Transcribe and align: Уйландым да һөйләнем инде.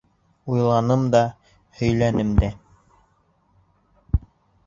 Уйландым 0.53 1.03
да 1.15 1.21
һөйләнем 1.81 2.23
инде. 2.23 2.49